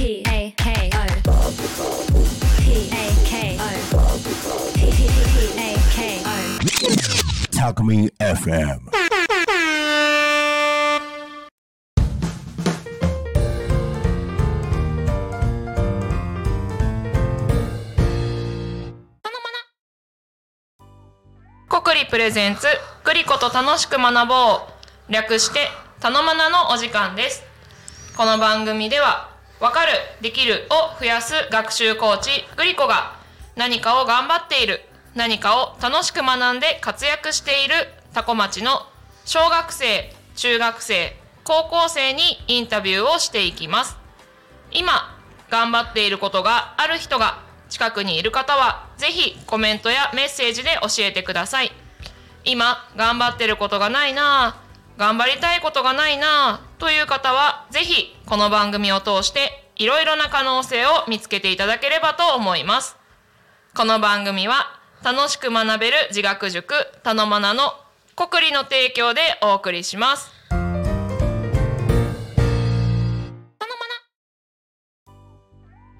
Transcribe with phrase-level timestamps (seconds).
[0.00, 1.06] P A K O
[2.58, 4.08] P A K O
[4.74, 4.80] P
[5.58, 6.28] A K O
[7.52, 8.80] Talk Me FM.
[21.68, 22.66] 国立プレゼンツ
[23.04, 24.34] グリコと楽しく学ぼ
[25.10, 25.68] う略して
[26.00, 27.42] たのまなのお時間です
[28.16, 29.29] この番組では
[29.60, 29.92] わかる
[30.22, 33.16] できるを増やす学習コーチグリコが
[33.56, 34.80] 何かを頑張っている
[35.14, 37.74] 何かを楽しく学んで活躍している
[38.14, 38.86] タコ町の
[39.26, 43.98] 小学生中学生高校生にインタビューをしていきます。
[44.70, 45.16] 今
[45.50, 51.72] 頑張っていることがある人が近くにいる方はぜひコメントやメッセージで教えてください。
[52.44, 62.98] 今頑張ってることがないなぁ頑張りたいことがないなぁという方はぜひこの番組を通していろいろな可能性を見つけていただければと思います。
[63.74, 67.72] この番組は楽しく学べる自学塾たのまなの
[68.14, 70.30] 国理の提供でお送りします。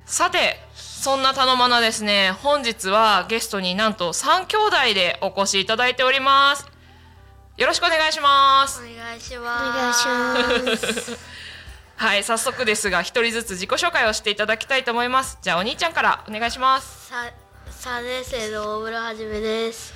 [0.05, 2.33] さてそんなたのまなですね。
[2.43, 6.69] 本日はゲストになんと3兄弟でお越しいただいております。
[7.57, 8.83] よろしくお願いします。
[8.83, 11.40] お願いします。
[12.01, 17.31] はい早速ですが一人ずつ自己紹介をしていただきたいと思いますじゃあお兄ちゃんからお願いしますさ
[17.69, 19.93] 三年生の大村はじめです。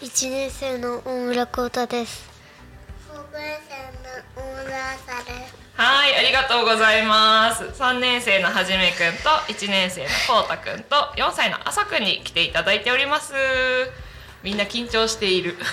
[0.00, 2.28] 一年生の大村幸太です。
[3.08, 5.54] 高年生の大村朝です。
[5.74, 13.32] はいありがとうございます3年生のはじめくんと1年生のこうたくんと4歳のあさくんに来ていただいております
[14.42, 15.56] みんな緊張している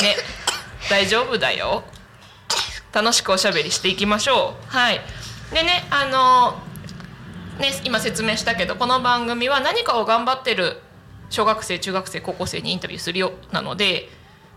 [0.00, 0.16] ね
[0.88, 1.82] 大丈夫だよ。
[2.92, 4.66] 楽しくおしゃべりしていきましょう。
[4.68, 5.00] はい。
[5.52, 6.58] でねあの
[7.60, 10.78] ね今説明したけどこの番組は何かを頑張ってる
[11.28, 14.08] 小学生中学生高校生にインタビューするよなので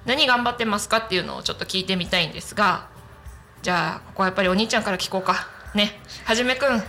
[0.06, 2.88] 何頑張ってますかっていうのをちょっと聞いてみたいんですが
[3.62, 5.48] じゃあここはやっぱりお兄ちゃんから聞こうか。
[5.76, 6.00] ね。
[6.26, 6.82] はじめくん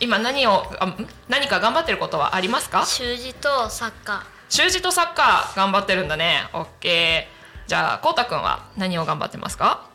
[0.00, 2.84] 今何をあん何か頑張ってることはありますか？
[2.86, 6.48] 習字とサッカ習字とサッカー頑張ってるんだね。
[6.54, 7.37] オッケー
[7.68, 9.86] じゃあこうたくんは何を頑張ってますか？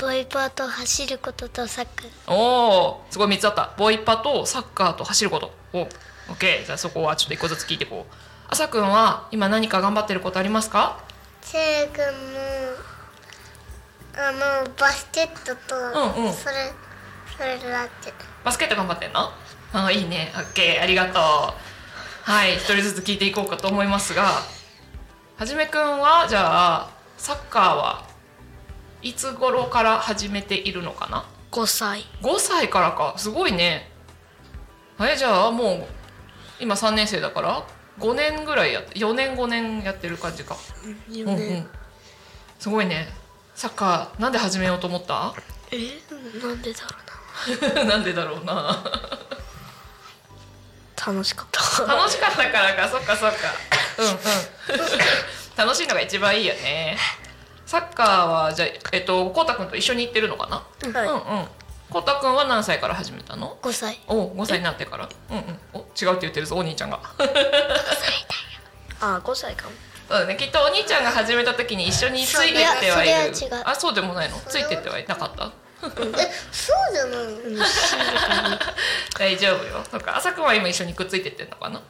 [0.00, 2.34] ボイパーと走ることとサッカー。
[2.34, 3.74] おおすごい3つあった。
[3.76, 5.52] ボイパとサッカーと走ること。
[5.74, 5.88] おオッ
[6.40, 6.66] ケー。
[6.66, 8.14] じゃあそこはちょっと一個ずつ聞いていこう。
[8.48, 11.04] あさくんは今何か頑張ってることありますか？
[11.42, 12.10] せい君の
[14.16, 15.76] あのバスケットと、
[16.16, 16.32] うんうん。
[16.32, 16.72] それ
[17.36, 18.14] それだって。
[18.44, 19.28] バスケット頑張ってんの？
[19.74, 20.32] あいいね。
[20.34, 20.82] オッケー。
[20.82, 21.22] ありがとう。
[22.22, 22.56] はい。
[22.56, 24.40] 一人ずつ聞いていこうかと思いますが
[25.42, 28.06] はじめくんはじゃあサッカーは
[29.02, 31.24] いつ頃から始めているのかな？
[31.50, 32.04] ー5歳。
[32.22, 33.14] 5歳からか。
[33.16, 33.90] すごいね。
[35.00, 35.86] えじゃあもう
[36.60, 37.66] 今3年生だから
[37.98, 40.54] ？5年ぐらいやって4年5年やってる感じか。
[41.10, 41.58] 4うんう年。
[41.62, 41.68] ん
[42.60, 43.08] すごいね。
[43.56, 45.34] サッカーなんで始めようと思った？
[45.72, 45.76] え
[46.40, 46.82] なんでだ
[47.82, 47.96] ろな。
[47.98, 48.84] んでだろうな うな。
[51.04, 51.82] 楽しかった。
[51.84, 52.88] 楽しかったからか。
[52.88, 53.38] そっかそっか
[53.98, 54.18] うんうん。
[55.56, 56.96] 楽しいのが一番いいよね。
[57.66, 60.64] サッカーはじゃあえっとこうたくんと一緒に行ってるのかな、
[61.00, 61.08] はい。
[61.08, 61.46] うんうん。
[61.90, 64.00] こうたくんは何歳から始めたの？5歳。
[64.08, 65.08] お5歳になってから？
[65.30, 65.58] うんうん。
[65.74, 67.00] お違うって言ってるぞお兄ちゃんが。
[69.00, 69.72] あ5歳かも。
[70.08, 70.36] そうだね。
[70.36, 73.34] きっとお兄ちゃんが始めた時に一緒についてってはいる。
[73.34, 73.62] それは違う。
[73.66, 74.38] あそうでもないの？
[74.48, 75.52] ついてってはいなかった？
[75.84, 75.88] え、
[76.52, 77.64] そうじゃないの？
[79.18, 79.84] 大丈夫よ。
[79.90, 80.16] そっか。
[80.16, 81.80] 朝くんは今一緒にくっついてってんのかな？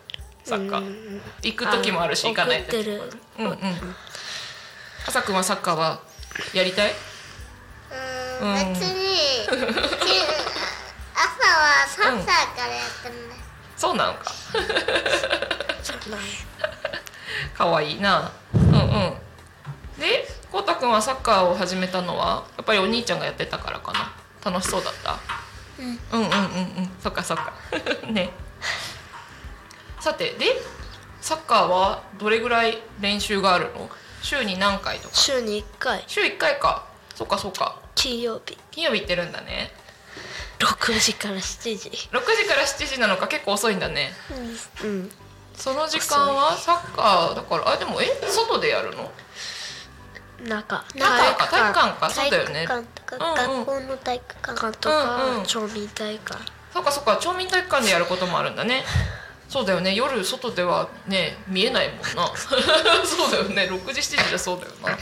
[0.45, 1.21] サッカー。
[1.43, 3.13] 行く時もあるし行かない時もある。
[3.39, 3.57] うんうん。
[5.07, 6.01] 朝くんはサッカーは
[6.55, 6.93] やりたい？
[8.41, 9.65] うん、別に、朝は
[11.87, 12.35] 3歳か
[12.67, 13.41] らやってるんだよ。
[13.77, 14.25] そうなのか。
[15.83, 16.21] じゃない。
[17.55, 18.33] 可愛いな。
[18.55, 18.69] うんうん。
[19.99, 24.13] でこうたくんはサッカーを始めたのはやっぱりお兄ちゃんがやってたからかな。
[24.45, 25.21] 楽しそうだった、
[25.79, 25.83] う
[26.19, 26.33] ん、うんうんうんう
[26.81, 26.91] ん。
[27.01, 27.53] そっかそっか。
[28.11, 28.31] ね
[30.03, 30.47] さてで
[31.21, 33.89] サッカーはどれぐらい練習があるの？
[34.21, 35.15] 週に何回とか？
[35.15, 36.03] 週に1回。
[36.09, 36.89] 週1回か。
[37.15, 37.81] そっかそっか。
[37.95, 38.59] 金曜日。
[38.73, 39.71] 金曜日行ってるんだね。
[40.59, 41.89] 6時から7時。
[41.89, 43.29] 6時から7時なのか？
[43.29, 44.11] 結構遅いんだね。
[44.83, 45.11] うん。
[45.55, 47.69] その時間はサッカーだから？
[47.69, 48.07] あでもえ？
[48.29, 49.13] 外でやるの？
[50.49, 50.85] 中。
[50.97, 51.47] 中か。
[51.49, 52.01] 体育館。
[52.01, 52.11] か。
[52.11, 52.67] そうだよね。
[52.67, 53.65] 体育館とか、うんうん。
[53.65, 54.61] 学校の体育館。
[54.61, 56.45] 館とか、うんうん町民体育館。
[56.73, 57.19] そっかそっか。
[57.19, 58.83] 町民体育館でやることもあるんだね
[59.53, 59.95] そうだよね。
[59.95, 62.33] 夜外ではね見えないもんな。
[63.05, 63.69] そうだよね。
[63.71, 64.97] 6時7時でそうだよな。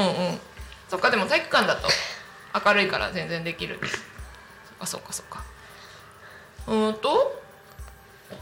[0.00, 0.40] うんうん。
[0.88, 1.90] そっかでも体育館だと
[2.66, 3.78] 明るいから全然できる。
[3.82, 3.90] そっ
[4.78, 5.44] かそっかそっか。
[6.68, 7.38] うーんと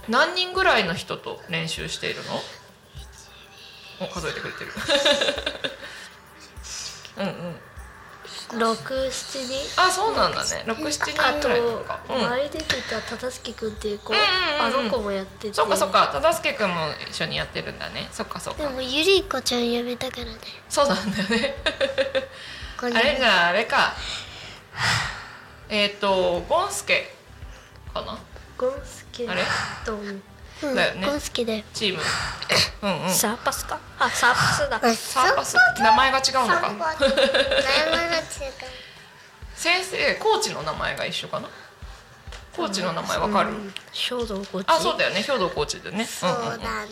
[0.06, 2.40] 何人ぐらいの人と練習しているの？
[4.02, 4.72] お数えてくれてる。
[7.18, 7.60] うんうん
[8.58, 8.76] 六
[9.10, 10.64] 七人あそうなんだね。
[10.66, 14.80] 67人あとぐらいとか、うん、前出てた忠介君っていう子、うんうんうんうん。
[14.80, 15.54] あの子もやってて。
[15.54, 16.10] そっかそっか。
[16.12, 16.74] 忠介くんも
[17.08, 18.08] 一緒にやってるんだね。
[18.10, 18.62] そっかそっか。
[18.62, 20.32] でもゆりこちゃんやめたからね。
[20.68, 21.54] そうなんだよね。
[22.78, 23.94] こあれじゃああれか。
[25.68, 27.14] えっ、とゴンスケ
[27.94, 28.18] かな？
[28.58, 29.42] ゴンスケあれ？
[29.84, 29.96] とう。
[29.98, 30.22] ん
[30.62, 31.06] だよね。
[31.06, 32.02] ゴンスケだよチーム。
[32.82, 33.14] うんうん。
[33.14, 33.78] サーパスか？
[33.98, 34.76] あサーパスだ。
[34.76, 35.56] あサーパス。
[35.78, 36.60] 名前が違うのか。
[36.68, 38.22] 名前が違う。
[39.54, 41.48] 先生コーチの名前が一緒かな？
[42.56, 43.50] コーチの名前わかる、
[43.92, 44.64] 兵道コーチ。
[44.66, 45.22] あそうだよね。
[45.22, 46.04] 兵藤コーチでね。
[46.04, 46.54] そううんうん。
[46.54, 46.88] うんだね。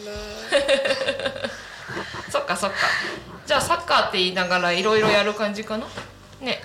[2.30, 2.76] そっかそっか。
[3.46, 5.86] じゃあサッカーって言いながらいろいろやる感じかな？
[6.40, 6.62] ね。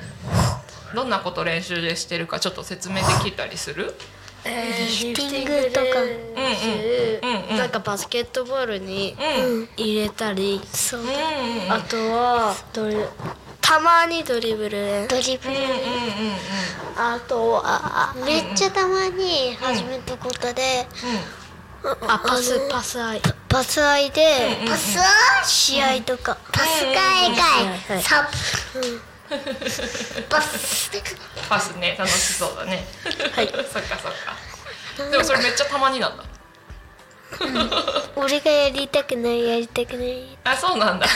[0.93, 3.95] どんなこと練習でしてるかちょっと説明できたりする？
[4.45, 5.85] えーリフティングとか。
[6.01, 9.69] うんなんかバスケットボールにうん。
[9.77, 11.01] 入れたり、そう。
[11.69, 12.95] あとはドリ
[13.61, 14.77] たまにドリブル。
[14.77, 15.55] 練ドリブル。
[15.55, 15.73] うんうんうん
[16.95, 20.85] あとはめっちゃたまに始めたことで
[22.07, 24.99] あパスパスアイパス合いでうんパス
[25.43, 26.37] 試合とか。
[26.51, 27.35] パス会うん。
[27.97, 28.29] 会サ
[30.29, 30.91] パス
[31.49, 32.85] パスね楽しそうだね。
[33.33, 33.47] はい。
[33.71, 34.11] そっかそっ
[35.03, 35.09] か。
[35.09, 36.23] でもそれめっちゃたまになんだ。
[38.15, 40.37] 俺がやりたくないやりたくない。
[40.43, 41.07] あそうなんだ。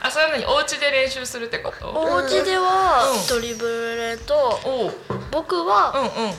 [0.00, 1.86] あそれなにお家で練習するってこと？
[1.88, 3.26] お家ではうん。
[3.26, 4.60] ドリブル練と
[5.30, 5.62] 僕う。
[5.62, 6.34] んはうんうん。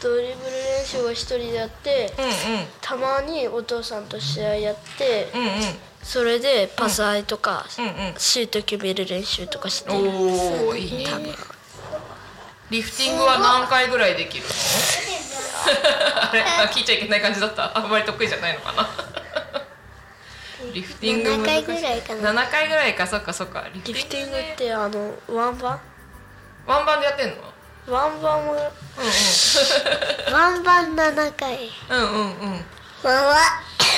[0.00, 2.66] ドリブル練習を一人でやってうん。
[2.80, 8.14] たまにお父さんと試合やってうんうんそれでパスアイとかうんうん。
[8.16, 9.96] シュート決める練習とかしてる。
[9.98, 11.06] おおいいね。
[12.70, 14.50] リフティングは何回ぐらいできるの？
[16.30, 17.76] あれあ聞いちゃいけない感じだった。
[17.76, 18.88] あんまり得意じゃないのかな？
[20.72, 22.32] リフティング7回難しぐらいかな。
[22.44, 23.06] 7回ぐらいか。
[23.06, 23.64] そっかそっか。
[23.74, 25.80] リリフティングねってあのワンバン？
[26.66, 27.36] ワンバンでやってんの？
[27.94, 28.54] ワンバンは
[30.32, 31.70] ワンバン7回。
[31.90, 32.38] うんうんうん。
[32.38, 32.64] うんうん
[33.02, 33.34] ワンワ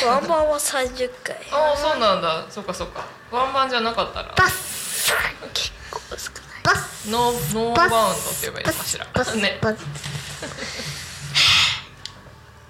[0.07, 1.37] ワンバンは30回。
[1.53, 2.47] ああそうなんだ。
[2.51, 3.05] そっかそっか。
[3.31, 4.33] ワンバンじゃなかったら。
[4.35, 5.13] パス。
[5.55, 6.63] 結構少ない？
[6.63, 9.07] パスノーノーバウンドって言えばいいのかしら。
[9.13, 9.37] パス。
[9.37, 9.61] ね。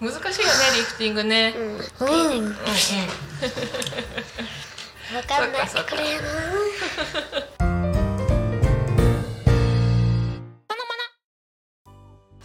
[0.00, 0.32] 難しいよね
[0.76, 1.54] リフティングね。
[1.56, 1.62] うん。
[1.64, 2.46] うんうん。
[2.46, 2.56] うん
[5.16, 5.68] わかんない。
[5.68, 7.57] これやな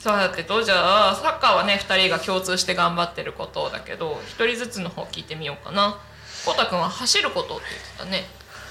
[0.04, 5.98] さてとじゃあサッカーはね2人が共通して頑張ってることだけど1人ずつの方聞いてみようかな。
[6.46, 8.26] こうたくんは走ることって言ってたね。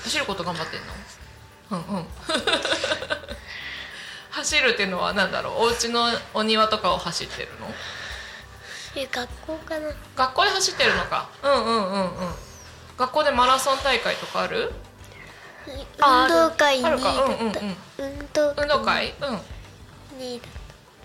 [0.05, 0.81] 走ること頑張ってん
[1.81, 1.81] の？
[1.89, 2.05] うんうん。
[4.31, 5.55] 走るっていうのは何だろう？
[5.63, 7.67] お家のお庭とかを走ってるの？
[8.95, 9.89] え学校かな。
[10.15, 11.31] 学校で走ってるのか。
[11.43, 12.35] うんうんうんうん。
[12.99, 14.71] 学校でマラソン大会とかある？
[15.67, 15.79] 運
[16.29, 17.25] 動会2あ位だるか。
[17.25, 17.53] うんうんうん
[18.21, 19.41] った運動会うん。
[20.19, 20.43] 2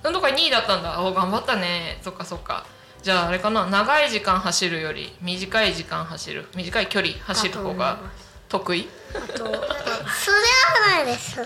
[0.08, 1.02] 位だっ運動会2位だったんだ。
[1.02, 2.00] お頑張ったね。
[2.02, 2.66] そっかそっか。
[3.04, 3.66] じゃああれかな。
[3.68, 6.48] 長い時間走るより短い時間走る。
[6.56, 8.00] 短い距離走る方が
[8.50, 8.90] 得意？
[9.14, 9.62] あとたそれは
[10.98, 11.38] ないです。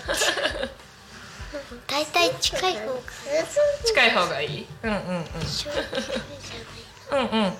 [1.86, 3.00] 大体近い方が。
[3.84, 4.66] 近い方がいい？
[4.82, 5.24] うんうんうん。
[7.12, 7.52] うんうん。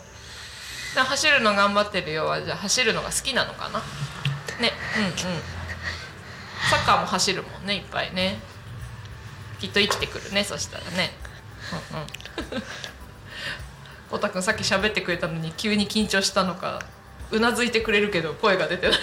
[0.95, 2.27] 走るの頑張ってるよ。
[2.27, 3.81] はじゃあ走るのが好きなのかな？
[4.61, 4.73] ね。
[4.97, 5.13] うんうん。
[6.71, 8.39] サッカーも走るもんねいっぱいね
[9.63, 11.13] きっと生きてくるねそしたらね。
[11.93, 12.07] うんうん。
[14.11, 16.83] こたくんさっき喋ってくれたのに急に緊張したのか
[17.31, 18.99] うなずいてくれるけど声が出てない。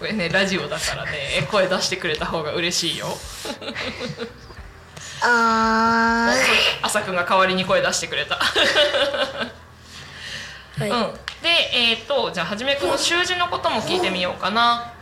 [0.00, 1.46] これねラジオだからね。
[1.50, 3.08] 声出してくれた方が嬉しいよ。
[5.22, 6.34] あ
[6.80, 8.36] 朝くんが代わりに声出してくれた。
[8.36, 8.42] は
[10.86, 10.96] い、うん、
[11.42, 14.94] でえっ、とじゃあはじめくんの習字のことも聞いてみようかな。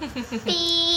[0.00, 0.93] ーピー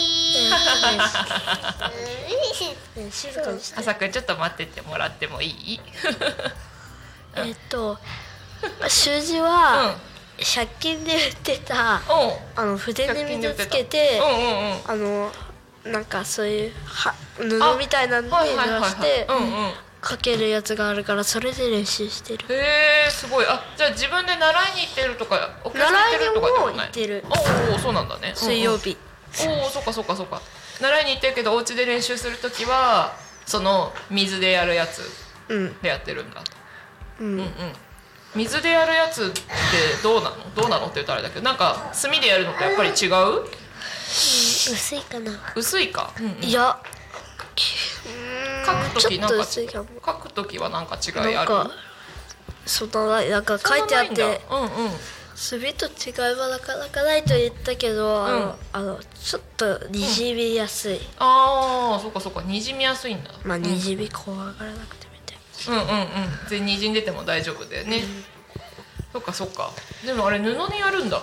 [3.76, 5.80] 朝くんちょっと待っててもらってもいい？
[7.36, 7.98] えっと
[8.88, 9.44] 習字うん。
[9.44, 9.96] は
[10.38, 12.00] 100均で売ってた。
[12.56, 14.78] あの筆で水つけてうんうんうん。
[14.86, 15.32] あの
[15.92, 19.26] なんかそういうは布みたいなので濡らして。
[20.00, 23.46] かけるやつがあるからそれで練習してるへえすごい。
[23.46, 26.70] あじゃあ自分で習いに行ってるとかお教室行ってるとかでもい。
[26.70, 27.24] 習いにも行ってる
[27.72, 28.32] おおそうなんだね。
[28.36, 29.07] 水曜日、うんうん。
[29.46, 30.40] おおそっかそっかそっか。
[30.80, 33.16] 習いに行ってるけどお家で練習するときは
[33.46, 35.02] その水でやるやつ
[35.48, 35.80] うん。
[35.80, 36.42] でやってるんだ。
[36.42, 36.52] と。
[37.20, 37.48] うん、うんうん。
[38.34, 39.40] 水でやるやつって
[40.02, 40.54] どうなの？
[40.54, 40.86] どうなの？
[40.86, 43.44] って言ったらあれだけどなんか炭でやるのとやっぱり違う？
[44.10, 45.32] 薄いかな。
[45.56, 46.44] 薄いか、うんうん。
[46.44, 46.78] いや。
[48.66, 51.32] 書く時なんか書く時はなんか違いある？
[51.34, 51.70] なんか
[52.66, 54.14] そんなんか書いてあって。
[54.16, 54.26] だ。
[54.26, 54.38] うんうん
[55.38, 63.30] 墨と違いはなかなかないと言ったけど、あのあのちょっとにじみやすい、ああそっかそっかにじみやすいんだ。
[63.44, 66.08] まあにじみ怖がらなくてみたいうんうんうん。
[66.48, 68.02] 全然にじんでても大丈夫だよね、
[69.12, 69.70] そっかそっか。
[70.04, 71.22] でもあれ布でやるんだ。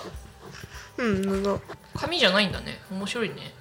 [0.96, 1.60] うん布。
[1.94, 2.80] 紙じゃないんだね。
[2.90, 3.52] 面白いね。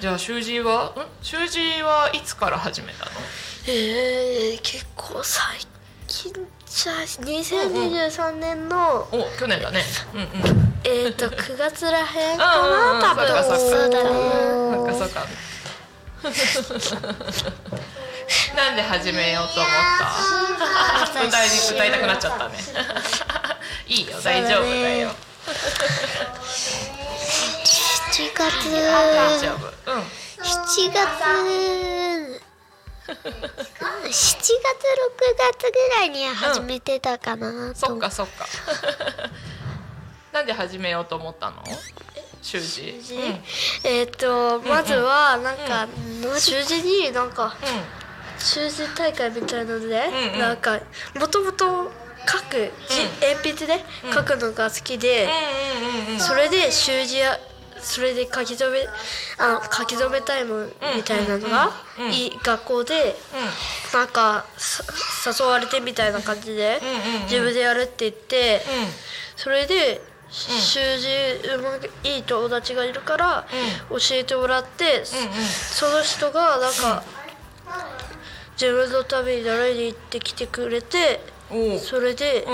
[0.00, 1.24] じゃあ習字はん？
[1.24, 3.10] 習字はいつから始めたの？
[3.68, 5.46] えー、結構最
[6.14, 6.32] 近
[6.66, 9.82] じゃ2023年の、お去年だね。
[10.14, 10.28] うんうん。
[10.84, 13.00] えっ、と9月らへんかうんうんうん。
[13.00, 13.26] な多分。
[13.26, 14.10] そうだね。
[14.96, 15.26] そっかそっか。
[18.56, 19.72] なんで始めようと思っ
[21.12, 21.26] た？
[21.26, 22.54] 歌い歌いたくなっちゃったね。
[23.88, 25.10] いいよ大丈夫だよ。
[28.12, 28.70] 7月。
[28.72, 29.92] 大丈夫。
[29.92, 30.02] うん。
[30.44, 32.13] 7月
[33.06, 34.54] 7月6
[35.60, 37.86] 月ぐらいに始めてたかなと。
[37.86, 38.46] そっかそっか。
[40.32, 41.62] なんで始めようと思ったの？
[42.40, 42.66] 習字。
[42.66, 43.14] 習字？
[43.14, 43.22] うん。
[43.22, 43.42] うん
[43.84, 45.86] えっ、とまずはなんか、
[46.38, 47.54] 習字になんか
[48.38, 50.38] 習字大会みたいなので、うんうん。
[50.38, 50.80] なんか
[51.14, 51.92] もともと
[52.26, 56.20] 書く、じ鉛筆で書くのが好きで、うんうんうんうん。
[56.20, 57.38] それで習字や
[57.84, 58.86] それで書き留め
[59.38, 61.70] あの書き留めタイムみたいなのが、
[62.10, 63.14] いい学校で
[63.92, 64.82] なんかさ
[65.38, 66.80] 誘われてみたいな感じで、
[67.24, 68.86] 自分でやるって言って、うん。
[69.36, 70.00] それで
[70.30, 73.46] 習字ういい友達がいるから
[73.90, 77.02] 教えてもらって、その人がなんか、
[78.60, 81.20] 自分のために習いに行ってきてくれて
[81.78, 82.46] それで、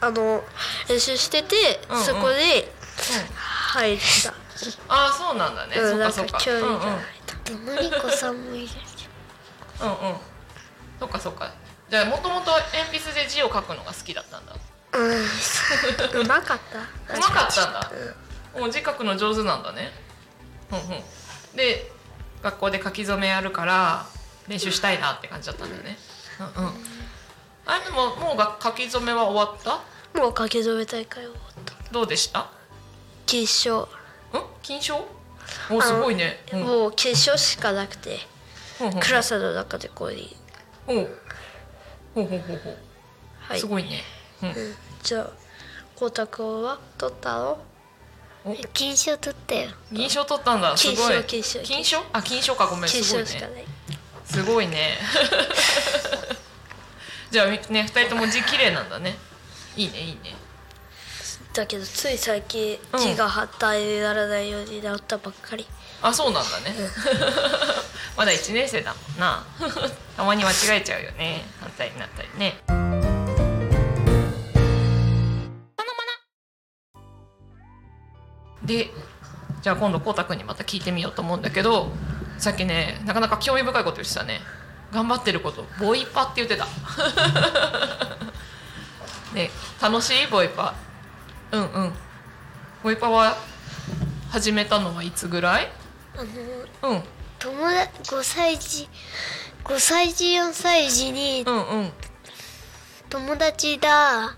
[0.00, 0.42] あの
[0.88, 2.72] 練習してて、そこで
[3.34, 4.34] 入った、
[4.88, 6.38] ああそうなんだね、うん、そっかそっか。
[6.46, 6.78] うんうん。
[6.78, 8.68] が入った、のりこさんもいる。
[9.80, 10.16] うんうん。
[11.00, 11.52] そっかそっか。
[11.90, 14.54] じゃあもともと鉛筆で字を書くのが好きだったんだ。
[14.94, 16.78] うん、うまかった。
[17.14, 17.90] うまかったんだ。
[18.58, 19.92] もう字書くの上手なんだね。
[20.70, 21.56] うんうん。
[21.56, 21.90] で
[22.42, 24.06] 学校で書き初めやるから
[24.48, 25.98] 練習したいなって感じだったんだよね。
[26.56, 26.84] うんうん。
[27.66, 30.18] あれでももうが書き初めは終わった？
[30.18, 31.74] もう書き初め大会終わった。
[31.92, 32.48] どうでした？
[33.26, 34.01] 決勝、うん
[34.62, 35.04] 金賞？
[35.70, 36.44] おすごいね。
[36.52, 36.60] うん。
[36.62, 38.18] もう決勝しかなくて
[38.78, 40.36] ほうほうクラスの中でこうに
[40.86, 41.08] ほう。
[42.14, 42.76] ほうほうほうほう。
[43.40, 43.60] はい。
[43.60, 44.02] すごいね。
[44.42, 44.48] うん。
[44.50, 44.54] うん、
[45.02, 45.30] じゃあ
[45.94, 47.58] 光太くんは取ったの？
[48.72, 49.70] 金賞取ったよ。
[49.92, 50.76] 銀賞取ったんだ。
[50.76, 51.24] すごい。
[51.24, 52.02] 金賞金賞。
[52.12, 52.66] あ金賞か。
[52.66, 52.90] ごめん。
[52.90, 53.66] 決すごいね。
[54.24, 54.98] すごいね。
[57.30, 59.16] じゃあね二人とも字綺麗なんだね。
[59.76, 60.36] いいねいいね
[61.52, 63.00] だけどつい最近うん。
[63.00, 65.66] 字が反対にならないようになったばっかり、
[66.00, 66.74] あそうなんだね。
[68.16, 69.44] まだ1年生だもんな。
[70.16, 71.44] たまに間違えちゃうよね。
[71.60, 72.62] 反対になったりね。
[78.64, 78.90] で
[79.60, 81.90] じゃあ今度こうたくんにまた聞いてみようと思うんだけど
[82.38, 84.40] さっきねなかなか興味深いこと言ってたね。
[84.92, 86.66] 頑張ってることボイパって言ってた。
[89.34, 90.74] ね楽しいボイパ
[91.52, 91.92] うんうん。
[92.82, 93.36] ボイパは
[94.30, 95.68] 始めたのはいつぐらい？
[96.16, 97.02] あのうん。
[97.38, 98.88] 友達5歳児
[99.64, 101.92] 5歳児4歳児にうんうん。
[103.10, 104.34] 友達がうん。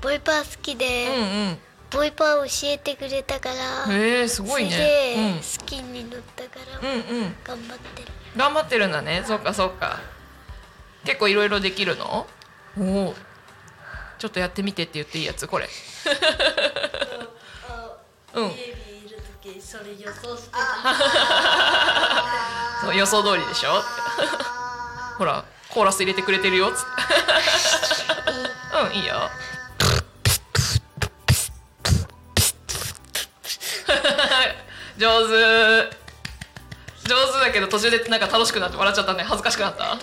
[0.00, 1.58] ボイパー好きうんで、
[1.90, 6.98] ボイパー教えてくれたから、うんへえすごいそれねで好きになったから、うんうん。
[6.98, 8.08] うん頑張ってる。
[8.36, 9.22] 頑張ってるんだね。
[9.24, 10.00] そっかそっか。
[11.04, 12.26] 結構いろいろできるの？
[12.78, 15.68] おおちょっとやってみてって言っていいやつこれ。
[18.34, 18.50] うん。
[19.60, 20.50] それ予想して
[22.82, 23.82] そう予想通りでしょ？
[25.18, 26.86] ほらコーラス入れてくれてるよっつって。
[28.92, 28.96] うん。
[28.96, 29.30] いいよ。
[34.98, 35.96] 上手。
[37.08, 39.96] 上手だけど途中でなんか楽しくなって笑っちゃったね恥ずかしくなった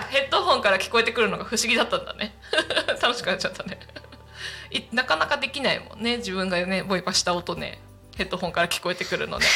[0.00, 2.34] かヘッドホンから聞こえてくるのが不思議だったんだね。
[3.00, 3.78] 楽しくなっちゃったね。
[4.70, 6.18] いなかなかできないもんね。
[6.18, 7.80] 自分がねボイパした音ね。
[8.16, 9.46] ヘッドホンから聞こえてくるのね。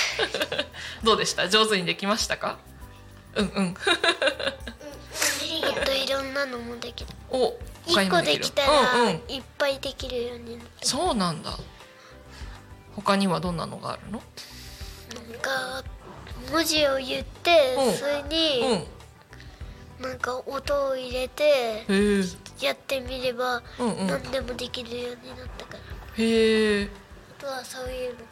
[1.05, 1.49] どうでした？
[1.49, 2.59] 上手にできましたか？
[3.35, 3.65] うんうん。
[3.67, 3.75] もっ
[5.85, 7.55] といろんなのもできるお
[7.87, 8.27] 他に1もる。
[8.27, 9.23] 個できたうんらうん。
[9.29, 10.87] いっぱいできるようになった。
[10.87, 11.57] そうなんだ。
[12.97, 14.23] 他にはどんなのがあるの？
[15.15, 15.83] なんか
[16.51, 17.95] 文字を言って、うん。
[17.95, 18.87] それに、うん
[20.01, 21.85] なんか音を入れて
[22.61, 25.79] やってみれば何でもできるようになったから、
[26.17, 26.89] へえ
[27.39, 28.25] あとはそういうのか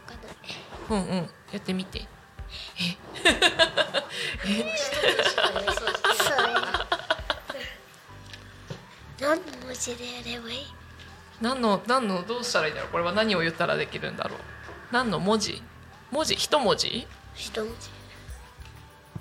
[0.88, 0.96] な。
[0.96, 1.16] うんうん。
[1.16, 2.06] やってみて。
[5.66, 6.36] そう
[9.20, 10.66] 何の文字でやればいい？
[11.40, 12.90] 何の何のどうしたらいいんだろう？
[12.92, 14.38] これは何を言ったらできるんだろう？
[14.92, 15.62] 何の文字？
[16.12, 16.34] 文字？
[16.34, 17.06] 一文字？
[17.34, 17.90] 一文字。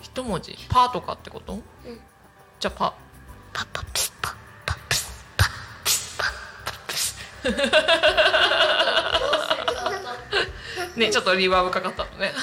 [0.01, 0.55] 一文字？
[0.69, 1.63] パとかってこと、ん
[2.65, 2.93] じゃあパ。
[3.53, 5.07] パパプスパパプス
[5.37, 5.45] パ
[5.83, 6.25] プスパ
[6.65, 7.15] パプス
[10.97, 12.33] ねちょっとリバーブかかったのね。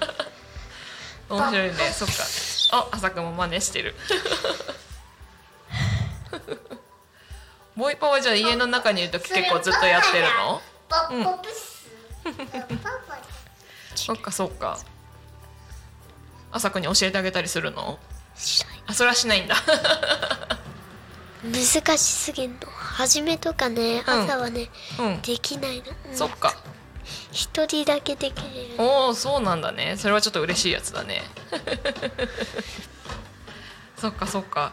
[1.28, 1.74] 面白いね。
[1.92, 2.14] そっか。
[2.72, 3.94] あ朝くんも真似してる。
[7.76, 10.62] ボイパはじゃあ家の中にいる時結構ずっとやってるの？
[10.88, 11.08] パパ
[11.42, 11.86] プス
[12.24, 13.18] パパ
[13.94, 14.78] そっかそっか。
[16.50, 17.98] 朝くんに教えてあげたりするの？
[18.88, 19.54] あそれはしないんだ。
[21.44, 22.58] 難しすぎんの。
[22.70, 24.24] 初めとかねうん。
[24.24, 25.20] 朝はね、うん。
[25.22, 25.84] できないの。
[26.12, 26.54] そっか。
[27.30, 28.42] 一人だけできる
[28.78, 29.94] おおそうなんだね。
[29.96, 31.22] それはちょっと嬉しいやつだね。
[33.96, 34.72] そっかそっか。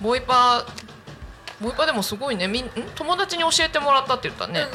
[0.00, 0.66] ボイパ
[1.60, 2.48] ボイパでもすごいね。
[2.48, 2.70] みんん？
[2.94, 4.66] 友達に教えてもらったって言ったね、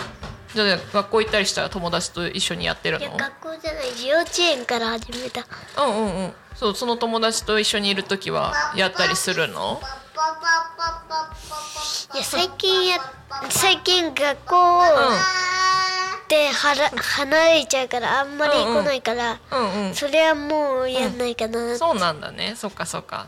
[0.53, 5.45] じゃあ学校行ったりしたら友達と一緒にやってるいやの学校じゃない幼稚園から始めた。
[5.83, 6.33] うんうんうん。
[6.55, 9.79] そうその友達と一緒にいる時はやったりするの？
[12.13, 12.97] いや最近や
[13.49, 14.81] 最近学校
[16.27, 22.55] ではら離れちゃうからあんまり来ないから、うんうんそれはもうやんないかな、そうなんだね。
[22.55, 23.27] そっかそっか。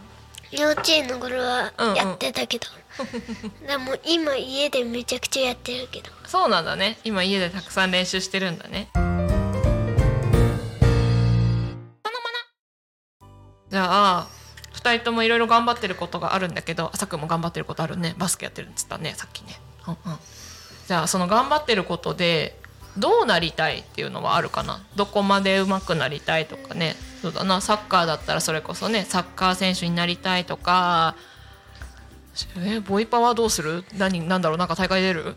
[0.51, 1.95] 幼稚園の頃はうんうん。
[1.95, 2.67] やってたけど、
[3.67, 6.11] でも今家でめちゃくちゃやってるけど。
[6.25, 6.99] そうなんだね。
[7.03, 8.89] 今家でたくさん練習してるんだね。
[13.69, 14.27] じゃあ
[14.73, 18.15] 2人ともいろいろ頑張ってることがあるんだけど朝くんも頑張ってることあるね。
[18.17, 20.19] バスケやってるっつったねさっきね、うんうん、
[20.87, 22.59] じゃあその頑張ってることで
[22.97, 24.81] どうなりたいっていうのはあるかな？
[24.97, 26.97] どこまで上手くなりたいとかね。
[27.21, 27.61] そうだな。
[27.61, 31.15] サッカーだったらそれこそねサッカー選手になりたいとか
[32.57, 33.83] えボイパはどうする？
[33.97, 34.57] 何なんだろう？
[34.57, 35.35] なんか大会出る？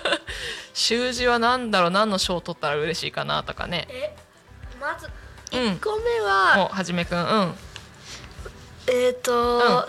[0.74, 1.90] 習字はなんだろう？
[1.90, 3.86] 何の賞を取ったら嬉しいかなとかね。
[3.90, 4.14] え
[4.80, 5.06] まず
[5.52, 5.72] うん。
[5.72, 7.54] 1個目は、おはじめくんうん。
[8.86, 9.88] えっ、と、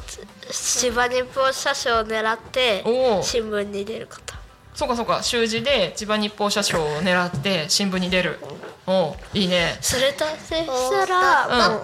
[0.52, 2.84] 芝日報社賞を狙って
[3.23, 4.34] 新聞に出ること。
[4.73, 5.21] そうかそうか。
[5.23, 8.39] 習字で千葉日報社賞を狙って新聞に出る。
[8.88, 9.78] おいいね。
[9.82, 11.84] それ達成したら、うん。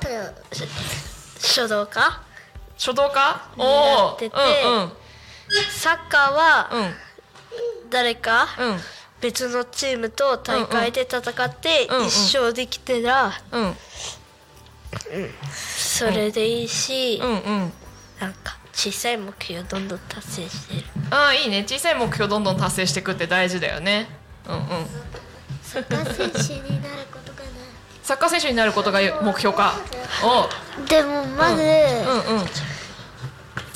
[1.39, 2.21] 書道家
[2.77, 3.41] 書道家？
[3.57, 4.35] おおやってて。
[4.35, 4.91] うんうん。
[5.69, 7.89] サッカーはうん。
[7.89, 8.47] 誰か？
[8.59, 8.79] うん。
[9.21, 13.75] 別のチームと大会で戦って一勝できてらうん。
[15.51, 17.73] それでいいし、うんうん。
[18.19, 20.83] なんか小さい目標どんどん達成してる。
[21.11, 21.63] ああいいね。
[21.67, 24.07] 小さい目標どんどん達成していくって大事だよね。
[24.47, 24.63] うんうん。
[25.63, 26.29] サッカー選
[26.61, 27.24] 手になること。
[27.24, 27.24] か
[28.05, 29.73] サッカー選手になることが目標か？
[30.23, 30.47] お。
[30.79, 31.65] なでもまず、うん
[32.37, 32.45] うん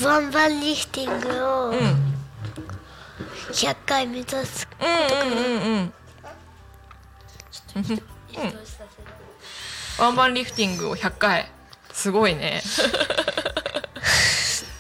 [0.06, 1.80] ワンバンリフティングをうん。
[1.80, 2.14] うん
[3.52, 4.68] 100回目指す。
[4.80, 4.88] うん
[5.34, 5.48] うんう
[5.80, 5.92] んうん。
[9.98, 11.52] ワンバンリフティングを100回。
[11.92, 12.62] すごいね。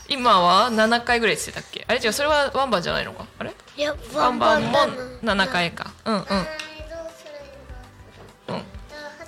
[0.07, 1.83] 今は7回ぐらいってたっけ？
[1.88, 3.25] あれ違うそれはワンバンじゃないのか？
[3.39, 3.51] あれ？
[3.75, 4.71] いやワワンバンもン
[5.25, 5.89] だな7回か。
[6.05, 6.47] うんうんうん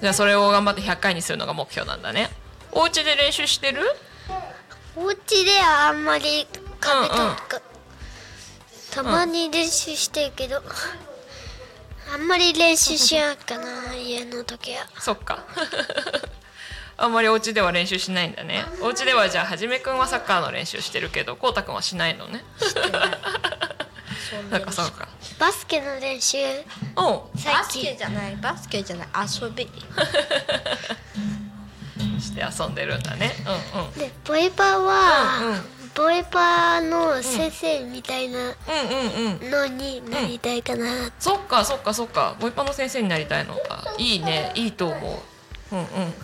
[0.01, 2.29] じゃあそれを頑張って100回にするのが目標なんだね。
[2.71, 3.81] お家で練習してる？
[4.95, 6.47] お家ではあんまり
[6.79, 7.35] 壁とうんうん。
[7.35, 7.61] か、
[8.91, 10.61] たまに練習してるけど、
[12.13, 14.87] あんまり練習しやんかな家の時は。
[14.99, 15.45] そっか。
[16.97, 18.65] あんまりお家では練習しないんだね。
[18.81, 22.43] お家ではじゃあはじめくんはサッカーの練習してるけどこうたくんはしないのね
[24.50, 25.08] なんかそうか。
[25.39, 26.38] バスケの練習。
[26.96, 28.36] おバスケ近じゃない。
[28.38, 29.08] バスケじゃない。
[29.41, 29.70] 遊び。
[32.22, 33.32] して遊んでるんだね。
[33.76, 33.91] うんうん。
[33.94, 35.62] でボイパは、うんうん。
[35.94, 39.52] ボイパの先生みたいなうんうんうん。
[39.52, 42.36] のになりたいかな、そっかそっかそっか。
[42.39, 43.56] ボイパの先生になりたいの。
[43.56, 44.52] かいいね。
[44.56, 45.24] いいと思
[45.72, 45.76] う。
[45.76, 45.88] うんうん。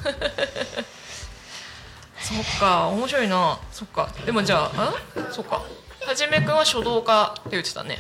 [2.20, 3.60] そっか面白いな。
[3.72, 4.10] そっか。
[4.26, 4.94] でもじゃああ？
[5.32, 5.62] そっか
[6.08, 8.00] はじめくんは書道家って言ってたね。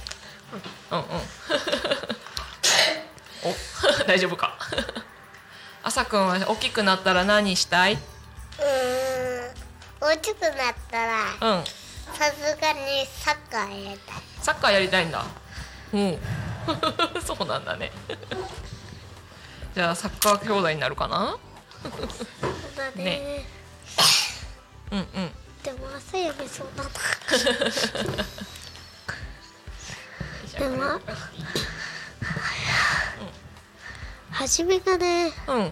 [0.91, 1.05] うんうん。
[3.43, 3.53] お
[4.07, 4.57] 大丈夫か。
[5.83, 7.95] 朝くんは大きくなったら何したい？
[7.95, 8.03] うーん。
[9.99, 10.53] 大きくなっ
[10.89, 11.19] たら
[11.57, 11.63] うん。
[11.65, 11.73] さ
[12.31, 14.15] すがにサッカーやりたい。
[14.41, 15.25] サッカーやりたいんだ。
[15.91, 16.17] うん。
[17.21, 17.91] そうなんだね。
[19.75, 21.35] じゃあサッカー兄弟になるかな？
[22.95, 23.45] ね。
[24.91, 25.31] うんうん
[25.67, 26.89] でも朝やめそうだな。
[30.57, 31.01] でも
[34.31, 35.65] 初めがね違うん。
[35.65, 35.71] う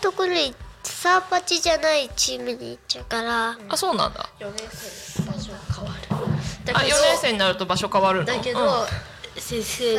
[0.00, 3.56] ところにサーパチじゃないチームに行っちゃうから。
[3.68, 4.28] あそうなんだ。
[4.40, 6.08] 4年生の場所が変わる。
[6.64, 8.26] だあ4けど年生になると場所変わるの？
[8.26, 8.86] だけど、うん
[9.40, 9.98] 先生に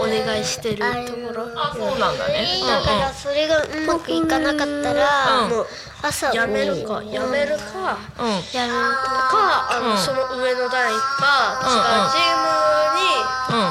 [0.00, 1.48] お願いしてるところ。
[1.56, 2.46] あそうなんだね。
[2.60, 5.66] だからそれがうまくいかなかったら、うんもう
[6.02, 8.26] 朝やめるかやめるかうん。
[8.26, 11.76] うんやるかあの、うんその上の代かうんうん。
[11.76, 13.70] 違うチームにうん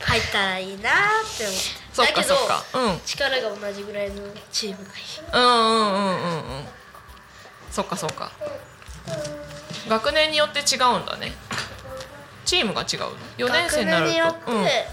[0.00, 0.92] 入ったらいいなっ
[1.36, 1.98] て思って。
[1.98, 2.64] だけどそっか。
[2.74, 3.00] うん。
[3.04, 5.00] 力が同じぐらいのチームがいい。
[5.34, 6.64] うんうんうんうんうん。
[7.70, 8.30] そっかそっか。
[9.88, 11.32] 学年によって違うんだね
[12.48, 14.86] チームが違うの？4年生になる学年によとって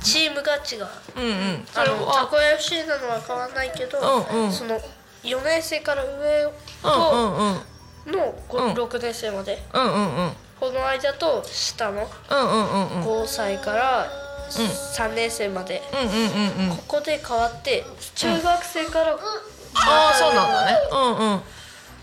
[0.00, 1.30] チームが違う、うんうん。
[1.30, 2.26] うんそあのたれは。
[2.30, 4.52] こ FC なのは変わらないけど、うんうん。
[4.52, 4.80] その
[5.24, 6.88] 4年生から上うんと
[8.06, 8.12] うんうん。
[8.12, 8.72] のごうん。
[8.74, 9.60] 6年生まで。
[9.74, 10.32] うんうんうん。
[10.60, 13.22] この間と下のうんうんうんうん。
[13.24, 14.06] 5歳から
[14.50, 16.76] 3年生まで、うんうんうんうん。
[16.76, 19.18] ここで変わって中学生から、あ
[19.74, 20.78] あそうなんだね。
[20.92, 21.40] うんうん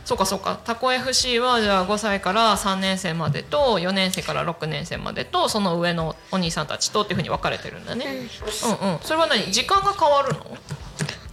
[0.05, 0.59] そうかそうか。
[0.63, 9.51] タコ FC はじゃあ5歳から3年生までと4年生から6年生までとその上のお兄さんたちとっていうふうに分かれてるんだね、うん、うんそれは何？
[9.51, 10.57] 時間が変わるの？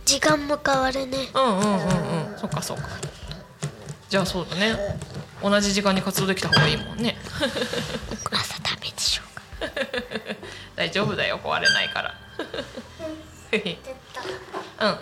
[0.05, 1.19] 時間も変わるね。
[1.35, 2.39] うんうんうんうん。
[2.39, 2.89] そっかそっか。
[4.09, 4.77] じゃあそうだね。
[5.43, 7.17] 同じ時間に活動できた方がいいもんね。
[8.31, 9.43] 朝ダメでしょうか。
[10.77, 11.39] 大丈夫だよ。
[11.43, 12.15] 壊れないから。
[12.39, 12.47] うん。
[14.87, 14.99] うん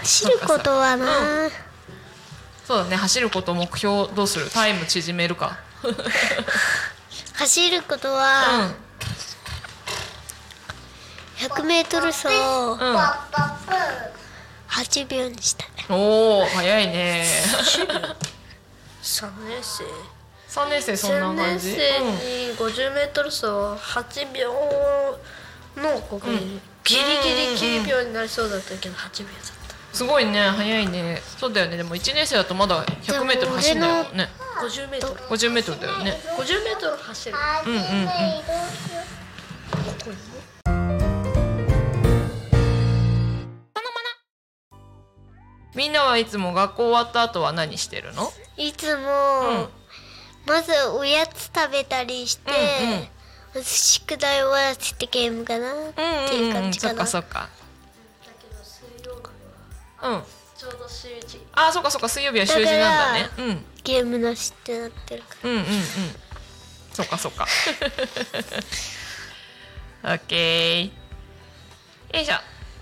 [0.00, 1.50] 走ることはな、
[2.66, 2.96] そうだね。
[2.96, 4.48] 走ること目標どうする？
[4.50, 5.58] タイム縮めるか。
[7.34, 8.74] 走ることうはん
[11.38, 12.96] 100m 走をうん。
[14.68, 15.64] 8秒にした。
[15.64, 17.26] いおお早いね。
[19.02, 19.84] 3年生。
[20.48, 21.68] 3年生そんな3感じ？
[21.76, 22.00] 年生
[22.52, 24.52] に 50m 走8秒
[25.82, 27.00] のここにギリ
[27.56, 29.61] ギリ9秒になりそうだったけど8秒だった
[29.92, 31.20] すごいね早いね。
[31.38, 31.76] そうだよね。
[31.76, 34.28] でも1年生だとまだ 100m 走んないもんね。
[34.60, 36.18] 50m50m 50m だよね。
[36.98, 37.36] 走る。
[37.66, 37.80] うんうん。
[37.80, 37.86] うん
[45.74, 48.30] みんなはいつも学校終わった後は何してるの？
[48.58, 49.68] いつも、うん。
[50.46, 52.50] まずおやつ食べたりして、
[53.54, 53.64] うんうん。
[53.64, 55.74] 宿題終わらせてゲームかな、っ
[56.28, 57.61] ていう感じそっかなかそっかだけど水曜日
[60.02, 60.12] うん。
[60.14, 60.22] は
[60.56, 63.28] ちょうど習字あそっかそっか水曜日は習字なんだね。
[63.38, 63.64] うん。
[63.82, 65.64] ゲームなしってなってるかうんうんうん。
[66.92, 67.46] そっかそっか。
[70.04, 70.84] オッケー
[72.16, 72.34] よいしょ。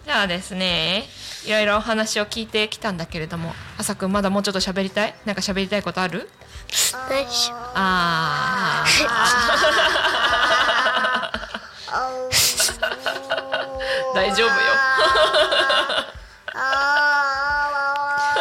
[0.05, 1.05] じゃあですね
[1.47, 5.15] いろいろお話を聞いてきたんだけれども朝くんまだもうちょっと喋りたい？
[5.25, 6.29] なんか喋りたいことある？
[7.75, 9.01] あー。
[14.15, 14.55] 大丈夫よ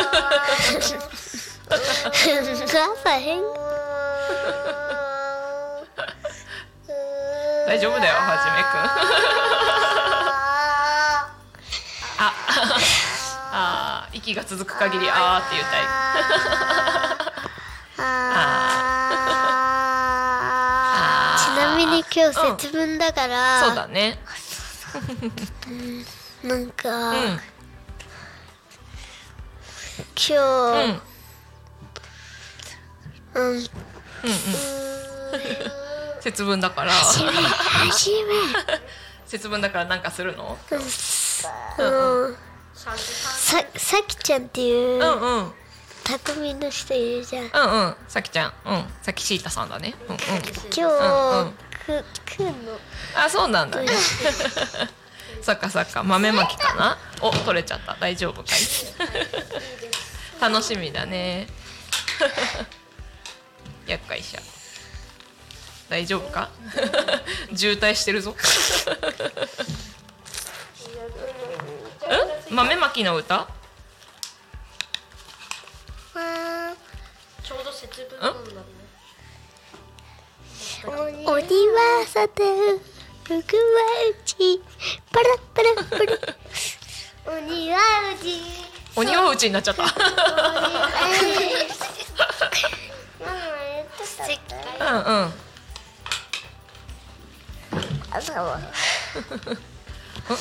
[7.67, 8.69] 大丈夫だよはじめくん。
[12.21, 12.33] あ
[13.51, 15.81] あー息が続く限りあーって言いたい。
[21.37, 24.19] ちなみに今日節分だから、そうだね。
[26.43, 27.39] なんか、うん
[30.27, 30.93] 今うん。
[30.93, 30.99] 日、
[33.35, 33.63] うん、うんうん。
[36.21, 36.91] 節分だから。
[36.91, 37.31] 初め
[37.89, 38.11] 初
[39.25, 40.57] 節分だからなんかするの？
[40.71, 40.79] めあ
[41.81, 42.35] の3時
[42.83, 45.37] 半ささきちゃんっていううんうん。
[45.37, 45.53] うん
[46.03, 47.45] 匠の人いるじゃん。
[47.45, 48.53] うんさきちゃん。
[48.65, 48.93] うん。
[49.03, 49.93] さきシータさんだね。
[50.07, 50.19] うんうん。
[50.19, 50.33] 今
[50.73, 51.53] 日、うんうん。
[51.85, 52.03] く
[52.37, 52.77] くんの？
[53.15, 53.87] あそうなんだね。
[55.43, 56.03] そっかそっか。
[56.03, 56.97] 豆まきかな？
[57.21, 57.95] お取れちゃった。
[57.99, 58.59] 大丈夫かい？
[60.39, 61.47] 楽しみだね。
[63.87, 64.39] やっかいしょ
[65.89, 66.49] 大丈夫か？
[67.55, 68.31] 渋滞してるぞ。
[72.51, 73.47] ん豆まきの歌？
[77.43, 78.57] ちょうど節分なんだね
[81.25, 82.43] 鬼はさて
[83.23, 83.61] 福は
[84.23, 84.61] 内
[85.11, 85.73] パラパラ。
[85.83, 87.77] パラ鬼は
[88.21, 89.83] 内鬼はうちになっちゃった。
[89.83, 89.87] うん
[95.03, 95.33] うん。
[98.11, 98.63] 朝はうん。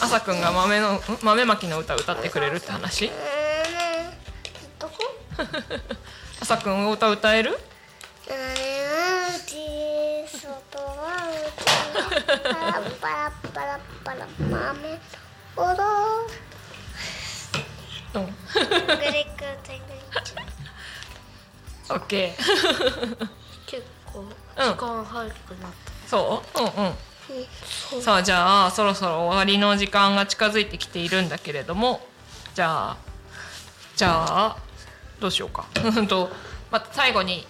[0.00, 3.11] 朝くんが豆のん豆まきの歌歌ってくれるって話？
[6.40, 6.90] 朝さくん。
[6.90, 7.58] 歌歌える
[8.26, 8.37] あれ
[8.87, 9.56] はうち
[10.37, 11.64] 外はうち
[12.42, 14.98] パラパラパラパラ豆
[15.56, 15.68] おろ
[18.14, 18.58] うんグリックテグリッ
[21.90, 23.28] オッケー。
[23.66, 24.28] 結構うん。
[24.28, 25.72] 時間早くなっ
[26.07, 26.59] そう？
[26.61, 28.02] うんうん。
[28.02, 32.00] さあじゃあそろそろ終わりの時間が近づいてきているんだけれども。
[32.54, 32.96] じゃあ
[33.96, 34.57] じゃあ
[35.20, 35.66] どうしようか。
[35.85, 36.31] う んと
[36.70, 37.46] また最後に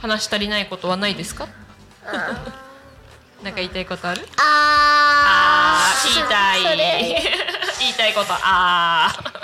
[0.00, 1.46] 話し足りないことはないですか？
[3.42, 4.26] なんか言いたいことある？
[4.38, 6.62] ああー言いたい。
[7.80, 8.32] 言いたいこと。
[8.34, 9.41] ああ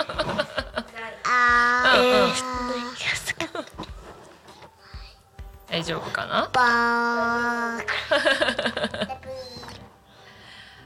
[5.69, 6.49] 大丈夫かな？
[6.51, 7.85] バー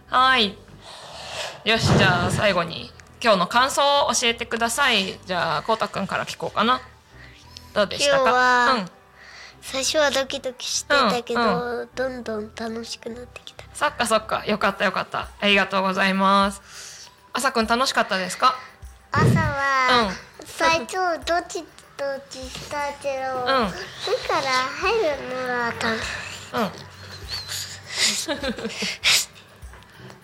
[0.10, 0.58] はい。
[1.66, 2.92] よしじゃあ最後に
[3.24, 5.18] 今日の感想を教えてください。
[5.26, 6.82] じゃあこうたくんから聞こうかな。
[7.74, 8.18] どうでしたか？
[8.20, 8.86] 今日はうん。
[9.62, 13.64] 最初はドキドキしてたけど、うんどんどん楽しくなってきた。
[13.74, 14.46] そっかそっか。
[14.46, 15.30] よかったよかった。
[15.40, 17.10] ありがとうございます。
[17.32, 18.56] 朝くん楽しかったですか？
[19.14, 20.12] 朝は、
[20.58, 21.64] 最初どっち
[21.98, 23.46] どっちしたけど、うん。
[23.46, 26.02] だから入るのは楽し
[26.54, 26.54] い。
[26.54, 26.62] うん。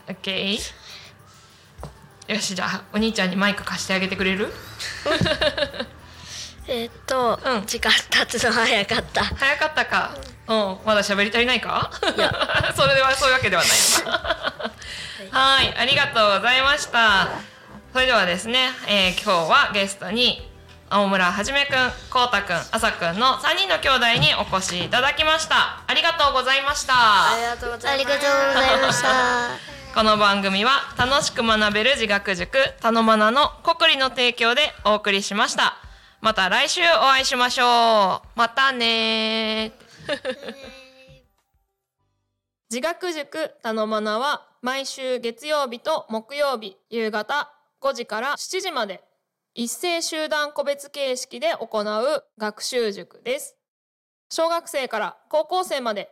[0.08, 0.60] オッケー
[2.34, 4.54] よしじゃあお兄ちゃんにマイク貸してあげてくれる？
[6.68, 7.66] えっと、うん。
[7.66, 9.24] 時間経つの早かった。
[9.24, 10.12] 早かったか。
[10.48, 10.78] うん。
[10.86, 11.90] まだ喋り足りないか？
[12.16, 12.32] いや。
[12.78, 13.68] それではそういうわけではな
[15.26, 15.30] い。
[15.32, 15.76] はい。
[15.78, 17.30] ありがとうございました
[17.92, 20.40] それではですね、えー今日はゲストに
[20.92, 21.74] 大村はじめくん、
[22.12, 25.84] こうたくん、あさくんの3人の兄弟にお越しいただきました。
[25.88, 26.94] ありがとうございました。
[26.96, 29.10] ありがとうござありいますがとうございました。
[29.96, 35.76] この番組は楽しく学べる自学塾たのまなの国理の提供でお送りしました。
[36.22, 38.28] また来週お会いしましょう。
[38.36, 39.72] またね
[42.70, 49.04] 自学塾たのまなは毎週月曜日と木曜日夕方5時から7時まで。
[49.56, 53.58] 一斉集団個別形式で行う学習塾です。
[54.30, 56.12] 小学生から高校生まで。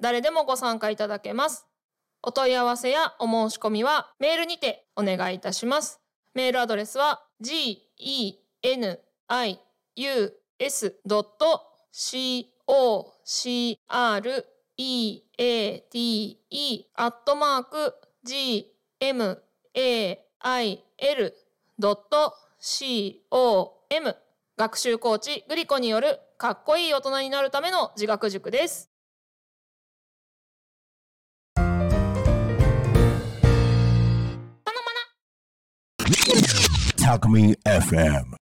[0.00, 1.66] 誰でもご参加いただけます。
[2.22, 6.00] お問い合わせやお申し込みはメールにてお願いいたします。
[6.34, 9.60] メールアドレスは g e n i
[9.96, 11.00] u s
[11.92, 14.46] c o c r
[14.76, 18.72] e a t e アットマーク g
[20.44, 20.76] il.com
[24.56, 28.90] 学習コーチグリコによるかっこいい大人になるための自学塾です。
[36.98, 38.43] Talk Me FM.